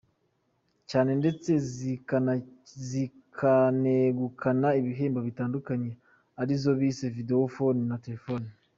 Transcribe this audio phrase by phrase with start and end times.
[0.89, 1.49] cyane ndetse
[2.91, 5.91] zikanegukana ibihembo bitandukanye
[6.41, 8.47] ari zo bise Video phone na "Telephone".